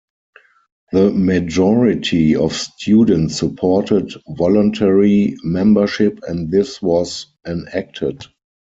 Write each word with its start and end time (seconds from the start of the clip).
The 0.91 1.11
majority 1.11 2.35
of 2.35 2.53
students 2.55 3.37
supported 3.37 4.11
voluntary 4.29 5.35
membership 5.43 6.21
and 6.27 6.49
this 6.49 6.81
was 6.81 7.27
enacted. 7.45 8.23